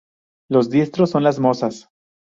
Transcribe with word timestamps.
Los 0.49 0.71
diestros 0.71 1.11
son 1.11 1.23
las 1.23 1.37
mozas. 1.39 1.87